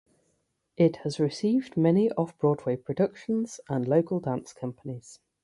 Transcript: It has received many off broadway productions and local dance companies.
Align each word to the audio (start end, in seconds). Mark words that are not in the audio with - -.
It 0.77 0.95
has 1.03 1.19
received 1.19 1.77
many 1.77 2.09
off 2.13 2.35
broadway 2.39 2.75
productions 2.75 3.59
and 3.69 3.87
local 3.87 4.19
dance 4.19 4.51
companies. 4.51 5.19